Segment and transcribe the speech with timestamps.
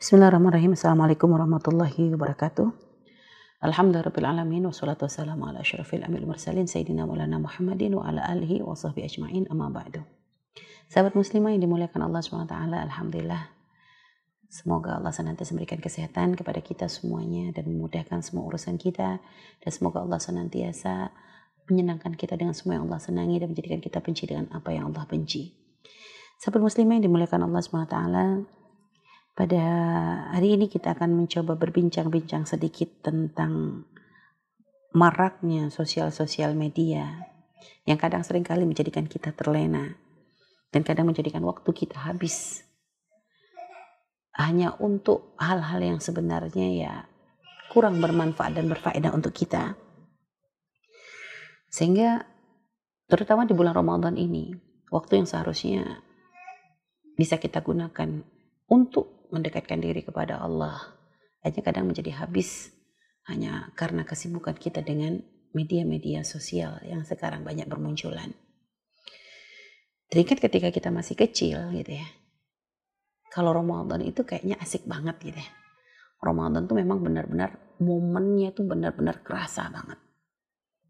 [0.00, 0.72] Bismillahirrahmanirrahim.
[0.72, 2.72] Assalamualaikum warahmatullahi wabarakatuh.
[3.60, 4.72] Alhamdulillahirrahmanirrahim.
[4.72, 6.64] Wassalatu wassalamu ala asyrafil amil mursalin.
[6.64, 9.44] Sayyidina maulana Muhammadin wa ala alihi wa sahbihi ajma'in.
[9.52, 10.00] Amma ba'du.
[10.88, 12.48] Sahabat muslimah yang dimuliakan Allah SWT.
[12.48, 13.52] Alhamdulillah.
[14.48, 19.20] Semoga Allah senantiasa memberikan kesehatan kepada kita semuanya dan memudahkan semua urusan kita.
[19.60, 21.12] Dan semoga Allah senantiasa
[21.68, 25.04] menyenangkan kita dengan semua yang Allah senangi dan menjadikan kita benci dengan apa yang Allah
[25.04, 25.52] benci.
[26.40, 27.96] Sahabat muslimah yang dimuliakan Allah SWT,
[29.40, 29.64] pada
[30.36, 33.88] hari ini kita akan mencoba berbincang-bincang sedikit tentang
[34.92, 37.24] maraknya sosial-sosial media
[37.88, 39.96] yang kadang sering kali menjadikan kita terlena
[40.68, 42.68] dan kadang menjadikan waktu kita habis
[44.36, 46.94] hanya untuk hal-hal yang sebenarnya ya
[47.72, 49.72] kurang bermanfaat dan berfaedah untuk kita.
[51.72, 52.28] Sehingga
[53.08, 54.52] terutama di bulan Ramadan ini,
[54.92, 56.04] waktu yang seharusnya
[57.16, 58.20] bisa kita gunakan
[58.68, 60.78] untuk mendekatkan diri kepada Allah
[61.40, 62.70] hanya kadang menjadi habis
[63.28, 65.22] hanya karena kesibukan kita dengan
[65.54, 68.34] media-media sosial yang sekarang banyak bermunculan.
[70.10, 72.06] Teringat ketika kita masih kecil gitu ya.
[73.30, 75.50] Kalau Ramadan itu kayaknya asik banget gitu ya.
[76.20, 79.96] Ramadan tuh memang benar-benar momennya tuh benar-benar kerasa banget.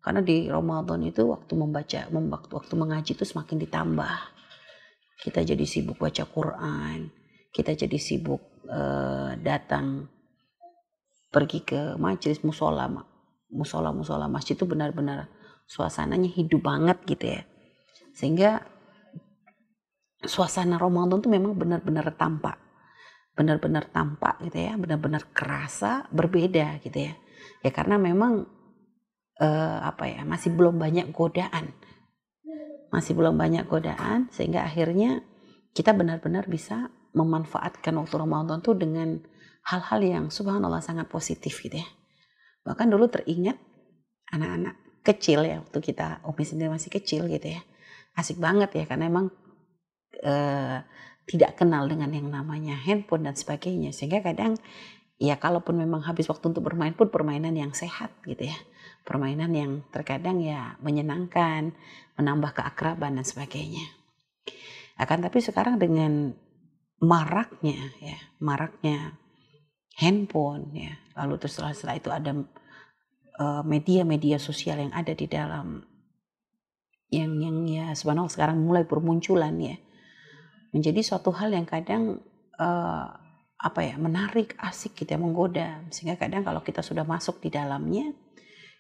[0.01, 2.01] Karena di Ramadan itu waktu membaca,
[2.57, 4.19] waktu mengaji itu semakin ditambah.
[5.21, 7.13] Kita jadi sibuk baca Quran,
[7.51, 10.07] kita jadi sibuk uh, datang
[11.31, 12.87] pergi ke majelis musola
[13.51, 15.31] musola musola masjid itu benar-benar
[15.71, 17.43] suasananya hidup banget gitu ya.
[18.15, 18.67] Sehingga
[20.27, 22.59] suasana Ramadan tuh memang benar-benar tampak.
[23.39, 27.15] Benar-benar tampak gitu ya benar-benar kerasa berbeda gitu ya.
[27.63, 28.47] Ya karena memang
[29.39, 31.71] uh, apa ya masih belum banyak godaan.
[32.91, 35.23] Masih belum banyak godaan sehingga akhirnya
[35.71, 39.19] kita benar-benar bisa memanfaatkan waktu Ramadan tuh dengan
[39.67, 41.89] hal-hal yang subhanallah sangat positif gitu ya.
[42.65, 43.59] Bahkan dulu teringat
[44.31, 47.61] anak-anak kecil ya waktu kita Umi sendiri masih kecil gitu ya.
[48.15, 49.33] Asik banget ya karena emang
[50.23, 50.79] uh,
[51.31, 53.95] tidak kenal dengan yang namanya handphone dan sebagainya.
[53.95, 54.59] Sehingga kadang
[55.21, 58.59] ya kalaupun memang habis waktu untuk bermain pun permainan yang sehat gitu ya.
[59.07, 61.73] Permainan yang terkadang ya menyenangkan,
[62.21, 63.87] menambah keakraban dan sebagainya.
[65.01, 66.37] Akan tapi sekarang dengan
[67.01, 69.21] maraknya ya maraknya
[70.01, 70.97] handphone ya.
[71.21, 72.33] Lalu terus setelah, setelah itu ada
[73.37, 75.85] eh, media-media uh, sosial yang ada di dalam
[77.11, 79.77] yang yang ya sebenarnya sekarang mulai bermunculan ya.
[80.71, 82.23] Menjadi suatu hal yang kadang
[82.57, 83.07] uh,
[83.61, 85.83] apa ya menarik asik gitu ya menggoda.
[85.91, 88.15] Sehingga kadang kalau kita sudah masuk di dalamnya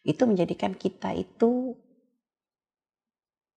[0.06, 1.74] itu menjadikan kita itu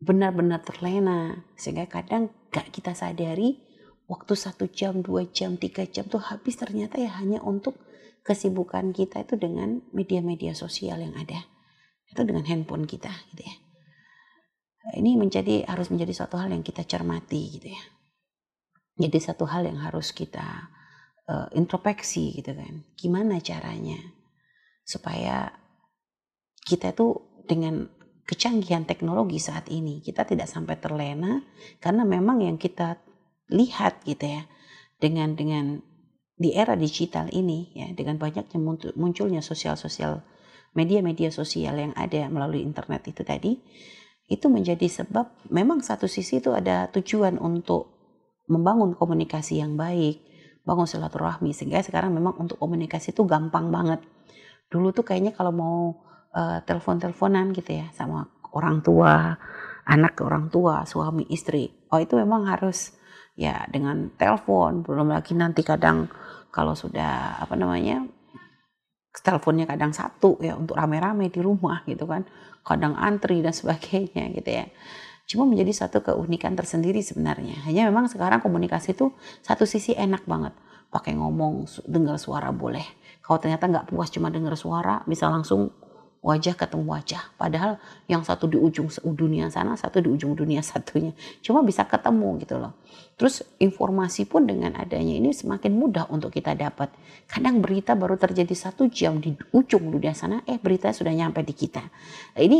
[0.01, 1.45] benar-benar terlena.
[1.53, 3.72] Sehingga kadang gak kita sadari
[4.07, 7.79] waktu satu jam, dua jam, tiga jam tuh habis ternyata ya hanya untuk
[8.23, 11.43] kesibukan kita itu dengan media-media sosial yang ada.
[12.07, 13.55] Itu dengan handphone kita gitu ya.
[14.99, 17.83] Ini menjadi harus menjadi satu hal yang kita cermati gitu ya.
[18.99, 20.69] Jadi satu hal yang harus kita
[21.27, 22.83] uh, introspeksi gitu kan.
[22.99, 23.97] Gimana caranya
[24.83, 25.55] supaya
[26.67, 27.87] kita tuh dengan
[28.23, 31.43] kecanggihan teknologi saat ini kita tidak sampai terlena
[31.83, 32.99] karena memang yang kita
[33.51, 34.43] lihat gitu ya
[35.01, 35.83] dengan dengan
[36.33, 38.57] di era digital ini ya dengan banyaknya
[38.95, 40.23] munculnya sosial-sosial
[40.73, 43.61] media-media sosial yang ada melalui internet itu tadi
[44.31, 47.93] itu menjadi sebab memang satu sisi itu ada tujuan untuk
[48.47, 50.23] membangun komunikasi yang baik,
[50.63, 53.99] bangun silaturahmi sehingga sekarang memang untuk komunikasi itu gampang banget.
[54.71, 55.77] Dulu tuh kayaknya kalau mau
[56.33, 58.25] uh, telepon-teleponan gitu ya sama
[58.55, 59.35] orang tua,
[59.85, 61.69] anak ke orang tua, suami istri.
[61.91, 62.95] Oh itu memang harus
[63.33, 66.05] ya dengan telepon belum lagi nanti kadang
[66.53, 68.05] kalau sudah apa namanya
[69.21, 72.25] teleponnya kadang satu ya untuk rame-rame di rumah gitu kan.
[72.65, 74.65] Kadang antri dan sebagainya gitu ya.
[75.29, 77.61] Cuma menjadi satu keunikan tersendiri sebenarnya.
[77.69, 79.13] Hanya memang sekarang komunikasi itu
[79.45, 80.57] satu sisi enak banget.
[80.89, 82.83] Pakai ngomong dengar suara boleh.
[83.21, 85.69] Kalau ternyata nggak puas cuma dengar suara bisa langsung
[86.23, 87.23] wajah ketemu wajah.
[87.35, 87.77] Padahal
[88.07, 91.11] yang satu di ujung dunia sana, satu di ujung dunia satunya.
[91.43, 92.79] Cuma bisa ketemu gitu loh.
[93.19, 96.89] Terus informasi pun dengan adanya ini semakin mudah untuk kita dapat.
[97.27, 101.53] Kadang berita baru terjadi satu jam di ujung dunia sana, eh berita sudah nyampe di
[101.53, 101.83] kita.
[102.39, 102.59] Ini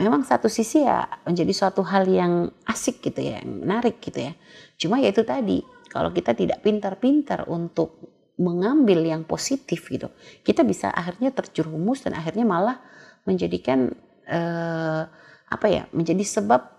[0.00, 4.32] memang satu sisi ya menjadi suatu hal yang asik gitu ya, yang menarik gitu ya.
[4.80, 5.60] Cuma ya itu tadi,
[5.92, 10.12] kalau kita tidak pintar-pintar untuk mengambil yang positif gitu
[10.44, 12.76] kita bisa akhirnya terjerumus dan akhirnya malah
[13.24, 13.92] menjadikan
[14.28, 15.02] eh,
[15.46, 16.76] apa ya menjadi sebab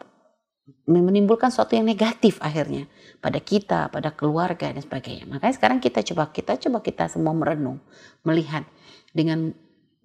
[0.88, 2.92] menimbulkan sesuatu yang negatif akhirnya
[3.24, 5.24] pada kita, pada keluarga dan sebagainya.
[5.28, 7.80] Makanya sekarang kita coba kita coba kita semua merenung,
[8.28, 8.68] melihat
[9.16, 9.56] dengan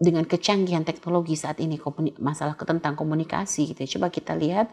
[0.03, 1.79] dengan kecanggihan teknologi saat ini
[2.19, 3.89] masalah tentang komunikasi gitu ya.
[3.99, 4.71] Coba kita lihat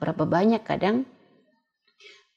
[0.00, 1.04] berapa banyak kadang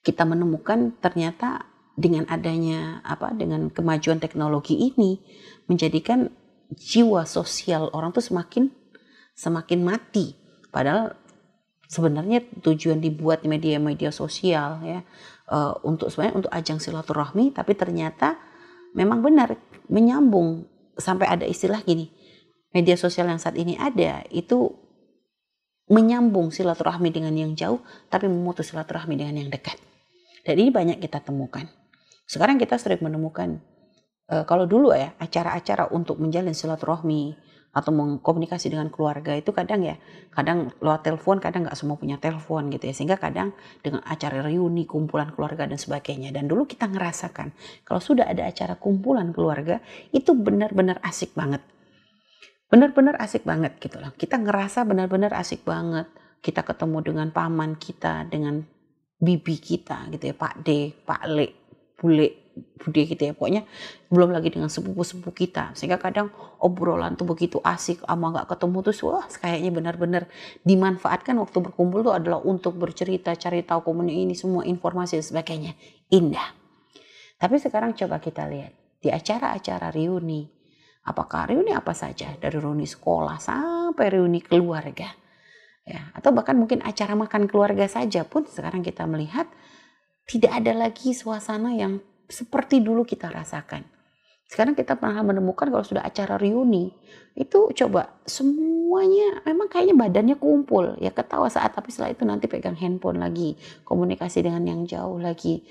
[0.03, 5.19] kita menemukan ternyata dengan adanya apa dengan kemajuan teknologi ini
[5.67, 6.31] menjadikan
[6.73, 8.69] jiwa sosial orang tuh semakin
[9.35, 10.37] semakin mati.
[10.69, 11.17] Padahal
[11.89, 14.99] sebenarnya tujuan dibuat media-media sosial ya
[15.49, 18.37] uh, untuk sebenarnya untuk ajang silaturahmi tapi ternyata
[18.93, 19.57] memang benar
[19.89, 20.67] menyambung.
[20.99, 22.11] Sampai ada istilah gini
[22.75, 24.67] media sosial yang saat ini ada itu
[25.87, 27.79] menyambung silaturahmi dengan yang jauh
[28.11, 29.79] tapi memutus silaturahmi dengan yang dekat.
[30.43, 31.78] Dan ini banyak kita temukan
[32.29, 33.57] sekarang kita sering menemukan
[34.29, 37.33] uh, kalau dulu ya acara-acara untuk menjalin silaturahmi
[37.69, 40.01] atau mengkomunikasi dengan keluarga itu kadang ya
[40.33, 42.93] kadang lewat telepon kadang nggak semua punya telepon gitu ya.
[42.93, 43.53] Sehingga kadang
[43.85, 46.33] dengan acara reuni kumpulan keluarga dan sebagainya.
[46.33, 47.53] Dan dulu kita ngerasakan
[47.85, 51.61] kalau sudah ada acara kumpulan keluarga itu benar-benar asik banget.
[52.69, 54.13] Benar-benar asik banget gitu loh.
[54.13, 56.09] Kita ngerasa benar-benar asik banget.
[56.41, 58.65] Kita ketemu dengan paman kita dengan
[59.19, 61.58] bibi kita gitu ya Pak D Pak Le
[61.99, 62.49] bule
[62.79, 63.31] bude gitu ya.
[63.35, 63.63] Pokoknya
[64.11, 65.75] belum lagi dengan sepupu-sepupu kita.
[65.75, 70.23] Sehingga kadang obrolan tuh begitu asik ama nggak ketemu tuh wah kayaknya benar-benar
[70.63, 71.35] dimanfaatkan.
[71.39, 75.71] Waktu berkumpul tuh adalah untuk bercerita cari tahu komunikasi ini semua informasi dan sebagainya.
[76.11, 76.55] Indah.
[77.39, 80.43] Tapi sekarang coba kita lihat di acara-acara reuni.
[81.07, 82.35] Apakah reuni apa saja?
[82.35, 85.07] Dari reuni sekolah sampai reuni keluarga.
[85.87, 89.47] Ya atau bahkan mungkin acara makan keluarga saja pun sekarang kita melihat
[90.29, 91.97] tidak ada lagi suasana yang
[92.29, 93.81] seperti dulu kita rasakan.
[94.49, 96.89] Sekarang kita pernah menemukan kalau sudah acara reuni,
[97.37, 100.97] itu coba semuanya memang kayaknya badannya kumpul.
[101.01, 105.65] Ya ketawa saat tapi setelah itu nanti pegang handphone lagi, komunikasi dengan yang jauh lagi.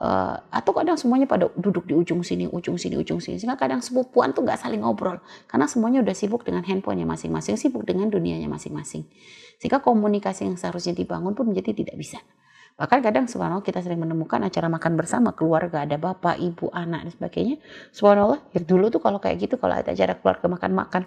[0.00, 3.36] Uh, atau kadang semuanya pada duduk di ujung sini, ujung sini, ujung sini.
[3.36, 5.20] Sehingga kadang sepupuan tuh gak saling ngobrol.
[5.44, 9.10] Karena semuanya udah sibuk dengan handphonenya masing-masing, sibuk dengan dunianya masing-masing.
[9.60, 12.16] Sehingga komunikasi yang seharusnya dibangun pun menjadi tidak bisa.
[12.78, 17.12] Bahkan kadang subhanallah kita sering menemukan acara makan bersama keluarga, ada bapak, ibu, anak dan
[17.12, 17.56] sebagainya.
[17.92, 21.04] Subhanallah, ya dulu tuh kalau kayak gitu kalau ada acara keluarga makan-makan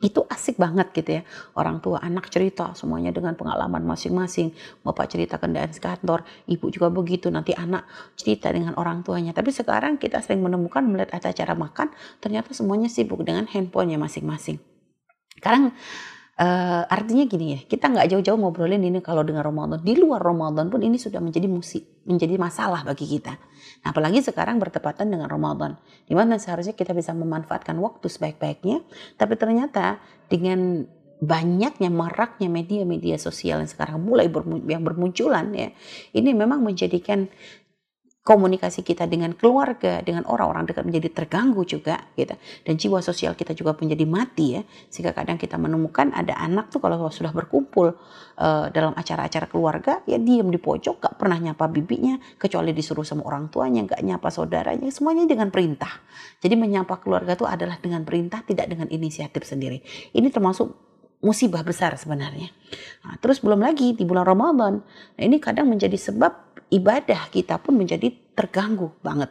[0.00, 1.22] itu asik banget gitu ya.
[1.52, 4.56] Orang tua anak cerita semuanya dengan pengalaman masing-masing.
[4.80, 7.84] Bapak cerita kendaan kantor ibu juga begitu nanti anak
[8.16, 9.36] cerita dengan orang tuanya.
[9.36, 14.56] Tapi sekarang kita sering menemukan melihat acara makan ternyata semuanya sibuk dengan handphonenya masing-masing.
[15.36, 15.76] Sekarang
[16.40, 19.84] Uh, artinya gini ya, kita nggak jauh-jauh ngobrolin ini kalau dengan Ramadan.
[19.84, 23.36] Di luar Ramadan pun ini sudah menjadi musik, menjadi masalah bagi kita.
[23.84, 25.76] Nah, apalagi sekarang bertepatan dengan Ramadan,
[26.08, 28.80] di mana seharusnya kita bisa memanfaatkan waktu sebaik-baiknya,
[29.20, 30.00] tapi ternyata
[30.32, 30.88] dengan
[31.20, 34.32] banyaknya maraknya media-media sosial yang sekarang mulai
[34.80, 35.68] bermunculan ya,
[36.16, 37.28] ini memang menjadikan
[38.20, 42.36] komunikasi kita dengan keluarga, dengan orang-orang dekat menjadi terganggu juga gitu.
[42.62, 44.62] Dan jiwa sosial kita juga menjadi mati ya.
[44.92, 47.96] Sehingga kadang kita menemukan ada anak tuh kalau sudah berkumpul
[48.36, 53.24] uh, dalam acara-acara keluarga ya diam di pojok gak pernah nyapa bibinya kecuali disuruh sama
[53.24, 56.04] orang tuanya, gak nyapa saudaranya, semuanya dengan perintah.
[56.44, 59.80] Jadi menyapa keluarga itu adalah dengan perintah, tidak dengan inisiatif sendiri.
[60.12, 60.90] Ini termasuk
[61.20, 62.48] musibah besar sebenarnya.
[63.04, 64.80] Nah, terus belum lagi di bulan Ramadan.
[65.16, 69.30] Nah, ini kadang menjadi sebab ibadah kita pun menjadi terganggu banget.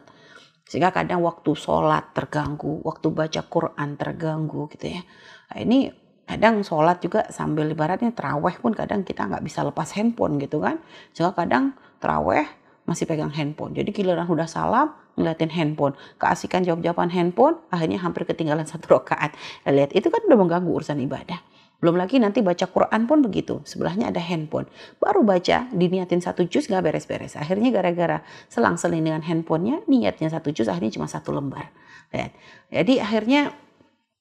[0.69, 5.01] Sehingga kadang waktu sholat terganggu, waktu baca Quran terganggu gitu ya.
[5.49, 5.89] Nah, ini
[6.29, 10.77] kadang sholat juga sambil ibaratnya teraweh pun kadang kita nggak bisa lepas handphone gitu kan.
[11.09, 12.45] Sehingga kadang teraweh
[12.85, 13.73] masih pegang handphone.
[13.73, 15.97] Jadi giliran udah salam ngeliatin handphone.
[16.21, 19.33] Keasikan jawab-jawaban handphone akhirnya hampir ketinggalan satu rakaat.
[19.65, 21.41] Lihat itu kan udah mengganggu urusan ibadah.
[21.79, 23.63] Belum lagi nanti baca Quran pun begitu.
[23.63, 24.67] Sebelahnya ada handphone.
[24.99, 27.39] Baru baca, diniatin satu juz gak beres-beres.
[27.39, 28.19] Akhirnya gara-gara
[28.51, 31.71] selang-seling dengan handphonenya, niatnya satu juz akhirnya cuma satu lembar.
[32.11, 32.31] Lihat.
[32.67, 33.55] Jadi akhirnya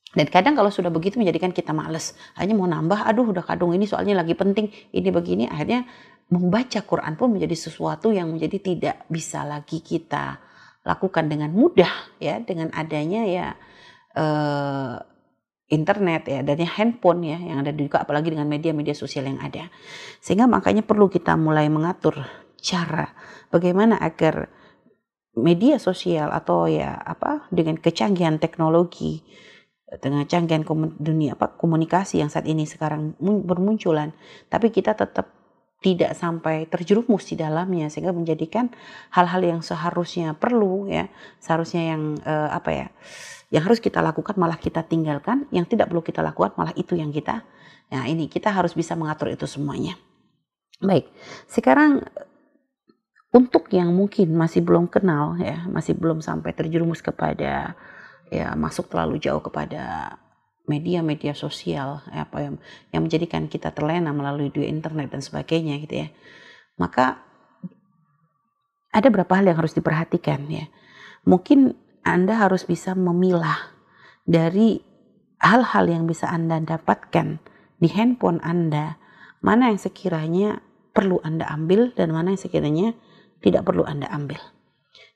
[0.09, 2.17] dan kadang kalau sudah begitu menjadikan kita males.
[2.39, 5.45] Hanya mau nambah, aduh udah kadung ini soalnya lagi penting, ini begini.
[5.51, 5.85] Akhirnya
[6.33, 10.41] membaca Quran pun menjadi sesuatu yang menjadi tidak bisa lagi kita
[10.87, 13.47] lakukan dengan mudah ya dengan adanya ya
[14.17, 14.95] eh,
[15.69, 19.69] internet ya dan handphone ya yang ada juga apalagi dengan media-media sosial yang ada.
[20.25, 22.25] Sehingga makanya perlu kita mulai mengatur
[22.59, 23.15] cara
[23.53, 24.51] bagaimana agar
[25.39, 29.23] media sosial atau ya apa dengan kecanggihan teknologi
[30.03, 30.67] dengan canggihan
[31.01, 34.13] dunia apa komunikasi yang saat ini sekarang bermunculan
[34.53, 35.38] tapi kita tetap
[35.79, 38.71] tidak sampai terjerumus di dalamnya sehingga menjadikan
[39.15, 41.07] hal-hal yang seharusnya perlu ya
[41.39, 42.87] seharusnya yang uh, apa ya
[43.49, 47.09] yang harus kita lakukan malah kita tinggalkan, yang tidak perlu kita lakukan malah itu yang
[47.09, 47.49] kita.
[47.89, 49.97] Nah ini kita harus bisa mengatur itu semuanya.
[50.79, 51.09] Baik,
[51.49, 52.05] sekarang
[53.33, 57.73] untuk yang mungkin masih belum kenal ya, masih belum sampai terjerumus kepada
[58.29, 60.13] ya masuk terlalu jauh kepada
[60.69, 62.55] media-media sosial ya, apa yang
[62.93, 66.09] yang menjadikan kita terlena melalui dunia internet dan sebagainya gitu ya.
[66.79, 67.25] Maka
[68.93, 70.69] ada beberapa hal yang harus diperhatikan ya.
[71.27, 71.75] Mungkin
[72.07, 73.75] Anda harus bisa memilah
[74.29, 74.81] dari
[75.41, 77.41] hal-hal yang bisa Anda dapatkan
[77.79, 78.99] di handphone Anda,
[79.41, 80.61] mana yang sekiranya
[80.93, 82.95] perlu Anda ambil dan mana yang sekiranya
[83.39, 84.39] tidak perlu Anda ambil.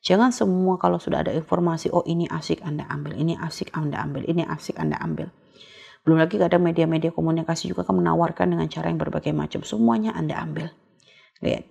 [0.03, 4.27] Jangan semua kalau sudah ada informasi, oh ini asik Anda ambil, ini asik Anda ambil,
[4.27, 5.31] ini asik Anda ambil.
[6.03, 9.63] Belum lagi kadang media-media komunikasi juga akan menawarkan dengan cara yang berbagai macam.
[9.63, 10.71] Semuanya Anda ambil.
[11.43, 11.65] Lihat.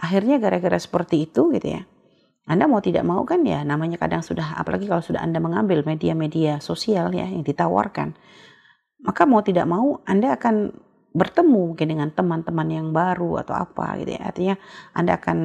[0.00, 1.84] Akhirnya gara-gara seperti itu gitu ya.
[2.44, 6.60] Anda mau tidak mau kan ya namanya kadang sudah apalagi kalau sudah Anda mengambil media-media
[6.60, 8.12] sosial ya yang ditawarkan.
[9.04, 10.72] Maka mau tidak mau Anda akan
[11.14, 14.22] bertemu mungkin dengan teman-teman yang baru atau apa gitu ya.
[14.28, 14.54] Artinya
[14.92, 15.38] Anda akan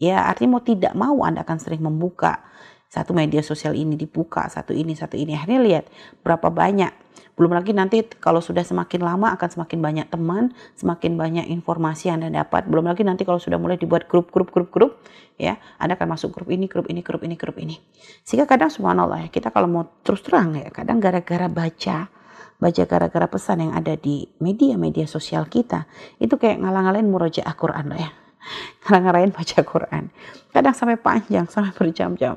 [0.00, 2.40] Ya, artinya mau tidak mau Anda akan sering membuka
[2.88, 5.36] satu media sosial ini dibuka, satu ini, satu ini.
[5.36, 5.84] Akhirnya lihat
[6.24, 7.09] berapa banyak.
[7.40, 12.20] Belum lagi nanti kalau sudah semakin lama akan semakin banyak teman, semakin banyak informasi yang
[12.20, 12.68] Anda dapat.
[12.68, 15.00] Belum lagi nanti kalau sudah mulai dibuat grup-grup grup-grup
[15.40, 17.80] ya, Anda akan masuk grup ini, grup ini, grup ini, grup ini.
[18.28, 22.12] Sehingga kadang subhanallah ya, kita kalau mau terus terang ya, kadang gara-gara baca
[22.60, 25.88] baca gara-gara pesan yang ada di media-media sosial kita
[26.20, 28.12] itu kayak ngalang-ngalain murojaah Quran loh ya
[28.84, 30.04] ngarang-ngarain baca Quran.
[30.52, 32.36] Kadang sampai panjang, sampai berjam-jam.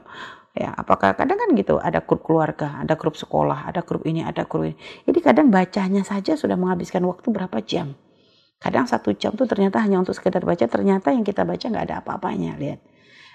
[0.54, 4.46] Ya, apakah kadang kan gitu, ada grup keluarga, ada grup sekolah, ada grup ini, ada
[4.46, 4.78] grup ini.
[5.10, 7.98] Jadi kadang bacanya saja sudah menghabiskan waktu berapa jam.
[8.62, 11.96] Kadang satu jam tuh ternyata hanya untuk sekedar baca, ternyata yang kita baca nggak ada
[12.06, 12.80] apa-apanya, lihat.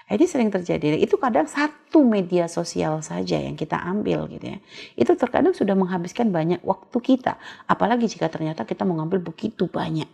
[0.09, 0.97] Ini sering terjadi.
[0.97, 4.57] Itu kadang satu media sosial saja yang kita ambil gitu ya.
[4.97, 7.37] Itu terkadang sudah menghabiskan banyak waktu kita.
[7.69, 10.09] Apalagi jika ternyata kita mengambil begitu banyak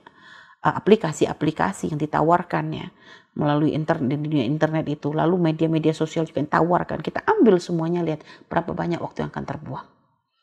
[0.73, 2.87] aplikasi-aplikasi yang ditawarkan ya
[3.35, 5.13] melalui internet di dunia internet itu.
[5.13, 7.03] Lalu media-media sosial juga yang tawarkan.
[7.03, 9.87] Kita ambil semuanya lihat berapa banyak waktu yang akan terbuang.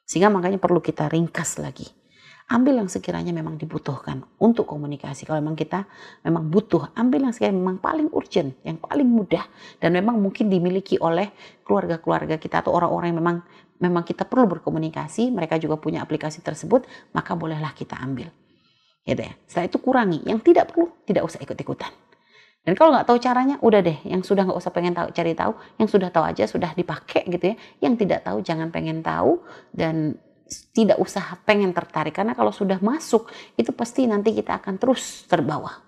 [0.07, 1.89] Sehingga makanya perlu kita ringkas lagi.
[2.53, 5.25] Ambil yang sekiranya memang dibutuhkan untuk komunikasi.
[5.25, 5.89] Kalau memang kita
[6.21, 9.43] memang butuh ambil yang sekiranya memang paling urgent yang paling mudah.
[9.81, 11.33] Dan memang mungkin dimiliki oleh
[11.65, 13.39] keluarga-keluarga kita atau orang-orang yang memang
[13.81, 15.33] memang kita perlu berkomunikasi.
[15.33, 16.85] Mereka juga punya aplikasi tersebut
[17.17, 18.29] maka bolehlah kita ambil
[19.07, 19.33] gitu ya.
[19.47, 20.21] Setelah itu kurangi.
[20.27, 21.93] Yang tidak perlu tidak usah ikut-ikutan.
[22.63, 23.99] Dan kalau nggak tahu caranya, udah deh.
[24.07, 25.53] Yang sudah nggak usah pengen tahu, cari tahu.
[25.83, 27.57] Yang sudah tahu aja sudah dipakai gitu ya.
[27.83, 29.43] Yang tidak tahu jangan pengen tahu
[29.75, 30.15] dan
[30.77, 35.81] tidak usah pengen tertarik karena kalau sudah masuk itu pasti nanti kita akan terus terbawa.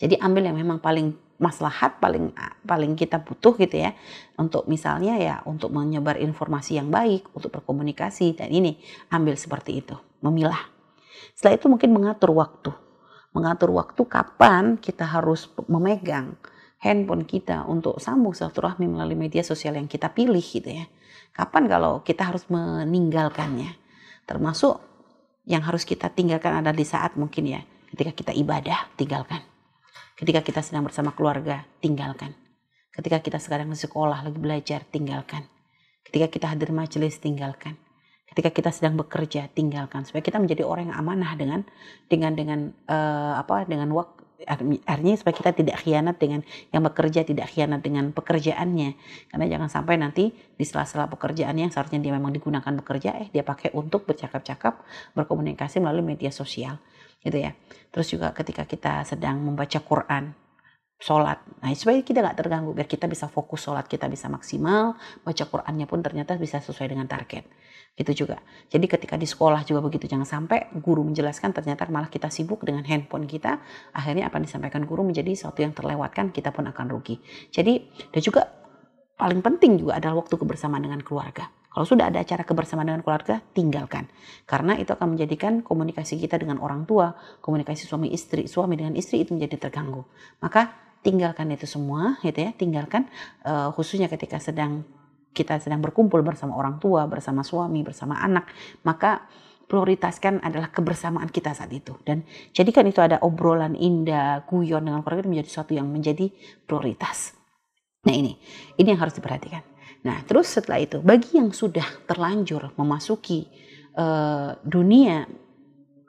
[0.00, 2.36] Jadi ambil yang memang paling maslahat paling
[2.68, 3.96] paling kita butuh gitu ya
[4.36, 8.76] untuk misalnya ya untuk menyebar informasi yang baik untuk berkomunikasi dan ini
[9.08, 10.79] ambil seperti itu memilah
[11.34, 12.70] setelah itu mungkin mengatur waktu.
[13.30, 16.34] Mengatur waktu kapan kita harus memegang
[16.82, 20.88] handphone kita untuk sambung silaturahmi melalui media sosial yang kita pilih gitu ya.
[21.30, 23.76] Kapan kalau kita harus meninggalkannya.
[24.26, 24.82] Termasuk
[25.46, 27.60] yang harus kita tinggalkan adalah di saat mungkin ya
[27.94, 29.42] ketika kita ibadah tinggalkan.
[30.18, 32.34] Ketika kita sedang bersama keluarga tinggalkan.
[32.90, 35.46] Ketika kita sekarang di sekolah lagi belajar tinggalkan.
[36.02, 37.78] Ketika kita hadir majelis tinggalkan
[38.34, 40.06] ketika kita sedang bekerja tinggalkan.
[40.06, 41.60] Supaya kita menjadi orang yang amanah dengan
[42.06, 44.20] dengan dengan uh, apa dengan waktu
[44.88, 46.40] artinya supaya kita tidak khianat dengan
[46.72, 48.96] yang bekerja tidak khianat dengan pekerjaannya.
[49.28, 53.44] Karena jangan sampai nanti di sela-sela pekerjaannya yang seharusnya dia memang digunakan bekerja eh dia
[53.44, 54.80] pakai untuk bercakap-cakap
[55.12, 56.80] berkomunikasi melalui media sosial.
[57.20, 57.52] Gitu ya.
[57.92, 60.32] Terus juga ketika kita sedang membaca Quran
[61.00, 61.40] sholat.
[61.64, 65.88] Nah, supaya kita nggak terganggu, biar kita bisa fokus sholat kita bisa maksimal, baca Qurannya
[65.88, 67.48] pun ternyata bisa sesuai dengan target.
[67.96, 68.36] Itu juga.
[68.68, 72.84] Jadi ketika di sekolah juga begitu, jangan sampai guru menjelaskan ternyata malah kita sibuk dengan
[72.84, 73.64] handphone kita,
[73.96, 77.16] akhirnya apa yang disampaikan guru menjadi sesuatu yang terlewatkan, kita pun akan rugi.
[77.48, 77.80] Jadi,
[78.12, 78.44] dan juga
[79.16, 81.48] paling penting juga adalah waktu kebersamaan dengan keluarga.
[81.70, 84.10] Kalau sudah ada acara kebersamaan dengan keluarga, tinggalkan.
[84.42, 89.22] Karena itu akan menjadikan komunikasi kita dengan orang tua, komunikasi suami istri, suami dengan istri
[89.22, 90.02] itu menjadi terganggu.
[90.42, 93.08] Maka tinggalkan itu semua, gitu ya, tinggalkan
[93.48, 94.84] uh, khususnya ketika sedang
[95.30, 98.50] kita sedang berkumpul bersama orang tua, bersama suami, bersama anak,
[98.82, 99.24] maka
[99.70, 105.22] prioritaskan adalah kebersamaan kita saat itu dan jadikan itu ada obrolan indah, guyon dengan keluarga
[105.22, 106.26] itu menjadi sesuatu yang menjadi
[106.66, 107.38] prioritas.
[108.02, 108.34] Nah ini,
[108.74, 109.62] ini yang harus diperhatikan.
[110.02, 113.46] Nah terus setelah itu, bagi yang sudah terlanjur memasuki
[113.94, 115.30] uh, dunia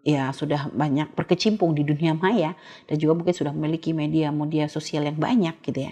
[0.02, 2.58] ya sudah banyak berkecimpung di dunia maya
[2.90, 5.92] dan juga mungkin sudah memiliki media-media sosial yang banyak gitu ya.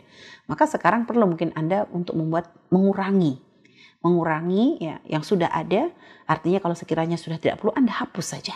[0.49, 3.49] Maka sekarang perlu mungkin Anda untuk membuat mengurangi
[3.99, 5.91] mengurangi ya yang sudah ada
[6.23, 8.55] artinya kalau sekiranya sudah tidak perlu Anda hapus saja.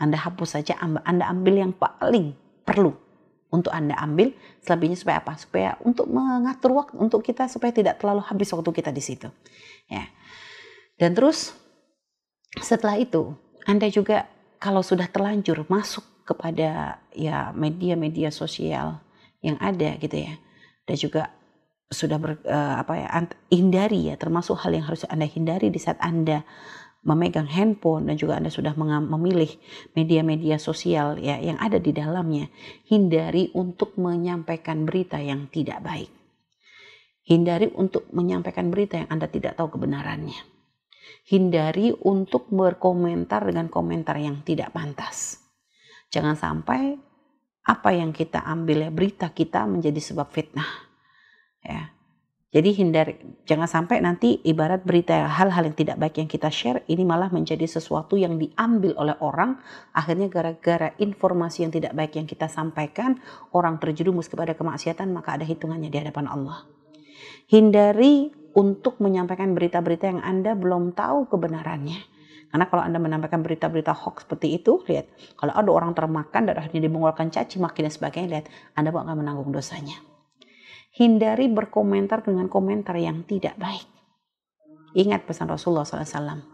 [0.00, 2.34] Anda hapus saja Anda ambil yang paling
[2.64, 2.96] perlu
[3.52, 4.32] untuk Anda ambil
[4.64, 5.36] selebihnya supaya apa?
[5.36, 9.28] Supaya untuk mengatur waktu untuk kita supaya tidak terlalu habis waktu kita di situ.
[9.92, 10.08] Ya.
[10.96, 11.52] Dan terus
[12.56, 13.36] setelah itu
[13.68, 14.31] Anda juga
[14.62, 19.02] kalau sudah terlanjur masuk kepada ya media-media sosial
[19.42, 20.38] yang ada gitu ya.
[20.86, 21.22] Dan juga
[21.90, 23.08] sudah ber, uh, apa ya
[23.52, 26.46] hindari ya termasuk hal yang harus Anda hindari di saat Anda
[27.02, 29.50] memegang handphone dan juga Anda sudah memilih
[29.98, 32.46] media-media sosial ya yang ada di dalamnya,
[32.86, 36.10] hindari untuk menyampaikan berita yang tidak baik.
[37.26, 40.51] Hindari untuk menyampaikan berita yang Anda tidak tahu kebenarannya.
[41.26, 45.42] Hindari untuk berkomentar dengan komentar yang tidak pantas.
[46.12, 46.98] Jangan sampai
[47.62, 50.66] apa yang kita ambil ya berita kita menjadi sebab fitnah.
[51.62, 51.94] Ya,
[52.52, 53.16] jadi hindari,
[53.48, 57.64] jangan sampai nanti ibarat berita hal-hal yang tidak baik yang kita share ini malah menjadi
[57.64, 59.56] sesuatu yang diambil oleh orang.
[59.96, 63.16] Akhirnya gara-gara informasi yang tidak baik yang kita sampaikan,
[63.56, 66.68] orang terjerumus kepada kemaksiatan maka ada hitungannya di hadapan Allah.
[67.48, 72.00] Hindari untuk menyampaikan berita-berita yang Anda belum tahu kebenarannya.
[72.52, 75.08] Karena kalau Anda menyampaikan berita-berita hoax seperti itu, lihat,
[75.40, 79.48] kalau ada orang termakan dan akhirnya dimengolkan caci maki dan sebagainya, lihat, Anda akan menanggung
[79.56, 80.12] dosanya
[80.92, 83.88] hindari berkomentar dengan komentar yang tidak baik.
[84.92, 86.44] Ingat pesan Rasulullah SAW.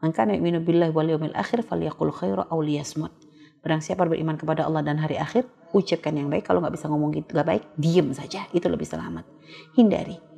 [0.00, 3.12] Maka yu'minu billahi wal yawmil akhir falyaqul khairu aw liyasmut.
[3.60, 5.44] Barang siapa beriman kepada Allah dan hari akhir,
[5.76, 6.48] ucapkan yang baik.
[6.48, 8.48] Kalau nggak bisa ngomong gitu gak baik, diem saja.
[8.56, 9.28] Itu lebih selamat.
[9.76, 10.29] Hindari.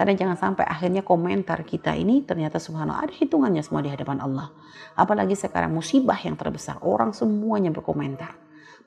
[0.00, 4.48] Karena jangan sampai akhirnya komentar kita ini ternyata subhanallah ada hitungannya semua di hadapan Allah.
[4.96, 6.80] Apalagi sekarang musibah yang terbesar.
[6.80, 8.32] Orang semuanya berkomentar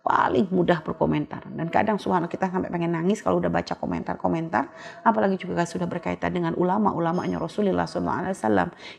[0.03, 1.47] paling mudah berkomentar.
[1.47, 4.67] Dan kadang subhanallah kita sampai pengen nangis kalau udah baca komentar-komentar
[4.99, 8.35] apalagi juga sudah berkaitan dengan ulama-ulamanya Rasulullah SAW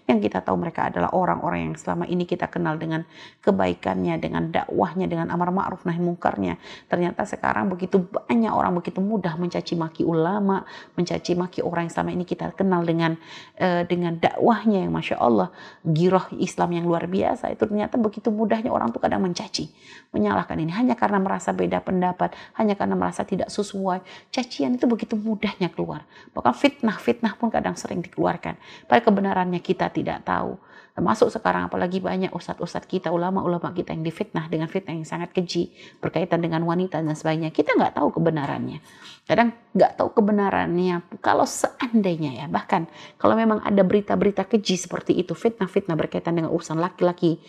[0.09, 3.05] yang kita tahu mereka adalah orang-orang yang selama ini kita kenal dengan
[3.45, 6.57] kebaikannya dengan dakwahnya dengan amar ma'ruf nahi mungkarnya.
[6.89, 10.65] Ternyata sekarang begitu banyak orang begitu mudah mencaci maki ulama
[10.97, 13.21] mencaci maki orang yang selama ini kita kenal dengan
[13.61, 15.53] uh, dengan dakwahnya yang masya Allah
[15.85, 19.69] giroh Islam yang luar biasa itu ternyata begitu mudahnya orang tuh kadang mencaci
[20.17, 20.73] menyalahkan ini.
[20.73, 24.31] Hanya hanya karena merasa beda pendapat, hanya karena merasa tidak sesuai.
[24.31, 26.07] Cacian itu begitu mudahnya keluar.
[26.31, 28.55] Bahkan fitnah-fitnah pun kadang sering dikeluarkan.
[28.87, 30.55] Pada kebenarannya kita tidak tahu.
[30.95, 35.75] Termasuk sekarang apalagi banyak ustadz-ustadz kita, ulama-ulama kita yang difitnah dengan fitnah yang sangat keji
[35.99, 37.51] berkaitan dengan wanita dan sebagainya.
[37.51, 38.79] Kita nggak tahu kebenarannya.
[39.27, 41.19] Kadang nggak tahu kebenarannya.
[41.19, 42.87] Kalau seandainya ya, bahkan
[43.19, 47.43] kalau memang ada berita-berita keji seperti itu, fitnah-fitnah berkaitan dengan urusan laki-laki,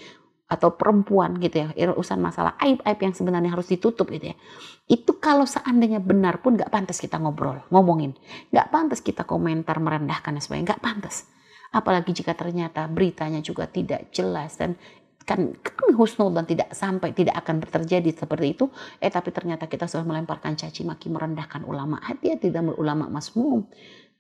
[0.46, 4.38] atau perempuan gitu ya urusan masalah aib-aib yang sebenarnya harus ditutup gitu ya.
[4.86, 8.14] Itu kalau seandainya benar pun nggak pantas kita ngobrol ngomongin.
[8.54, 11.26] Nggak pantas kita komentar merendahkan dan sebagainya nggak pantas.
[11.74, 14.78] Apalagi jika ternyata beritanya juga tidak jelas dan
[15.26, 18.70] kan, kan husnul dan tidak sampai tidak akan terjadi seperti itu
[19.02, 21.98] eh tapi ternyata kita sudah melemparkan caci maki merendahkan ulama.
[22.06, 23.66] Hati-hati dalam ulama masmum.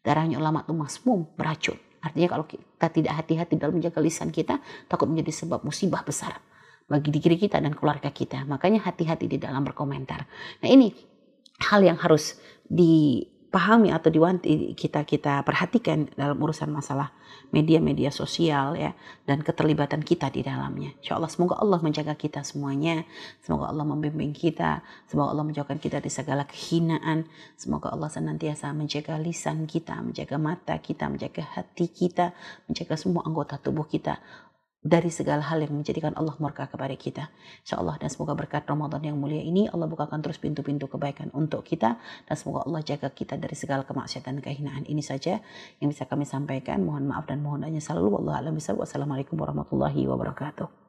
[0.01, 5.09] Darahnya ulama itu masmum beracun Artinya kalau kita tidak hati-hati dalam menjaga lisan kita, takut
[5.09, 6.37] menjadi sebab musibah besar
[6.85, 8.45] bagi diri kita dan keluarga kita.
[8.45, 10.21] Makanya hati-hati di dalam berkomentar.
[10.61, 10.93] Nah ini
[11.65, 17.15] hal yang harus di pahami atau diwanti kita kita perhatikan dalam urusan masalah
[17.55, 18.91] media-media sosial ya
[19.23, 20.91] dan keterlibatan kita di dalamnya.
[20.99, 23.07] Insya Allah semoga Allah menjaga kita semuanya,
[23.39, 29.15] semoga Allah membimbing kita, semoga Allah menjauhkan kita dari segala kehinaan, semoga Allah senantiasa menjaga
[29.23, 32.35] lisan kita, menjaga mata kita, menjaga hati kita,
[32.67, 34.19] menjaga semua anggota tubuh kita
[34.85, 37.33] dari segala hal yang menjadikan Allah murka kepada kita.
[37.65, 41.65] Insya Allah dan semoga berkat Ramadan yang mulia ini Allah bukakan terus pintu-pintu kebaikan untuk
[41.65, 44.85] kita dan semoga Allah jaga kita dari segala kemaksiatan dan kehinaan.
[44.85, 45.41] Ini saja
[45.81, 46.85] yang bisa kami sampaikan.
[46.85, 48.21] Mohon maaf dan mohon hanya selalu.
[48.21, 50.84] Wassalamualaikum warahmatullahi wabarakatuh.